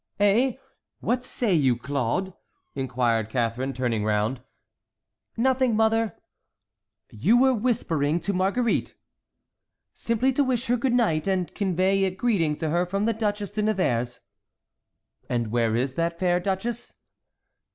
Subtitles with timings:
[0.19, 0.53] "Eh!
[0.99, 2.33] what say you, Claude?"
[2.73, 4.41] inquired Catharine, turning round.
[5.37, 6.15] "Nothing, mother."
[7.11, 8.95] "You were whispering to Marguerite."
[9.93, 13.51] "Simply to wish her good night, and convey a greeting to her from the Duchesse
[13.51, 14.21] de Nevers."
[15.29, 16.95] "And where is that fair duchess?"